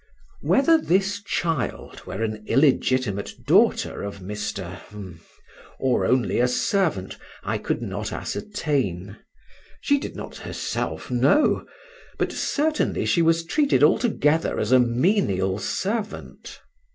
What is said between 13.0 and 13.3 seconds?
she